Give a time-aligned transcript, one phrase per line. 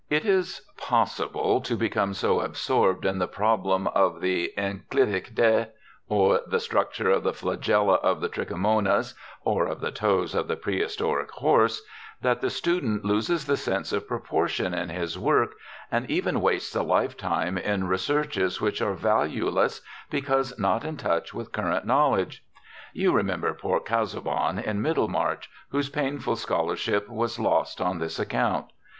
[0.09, 5.67] It is possible to become so absorbed in the problem of the "enclitic de,"
[6.09, 10.55] or the structure of the flagella of the Trichomonas, or of the toes of the
[10.55, 11.83] prehistoric horse,
[12.19, 15.53] that the student loses the sense of proportion in his work,
[15.91, 21.51] and even wastes a lifetime in researches which are valueless because not in touch with
[21.51, 22.43] current knowledge.
[22.91, 28.65] You remember poor Casaubon, in "Middlemarch," whose painful scholarship was lost on this account.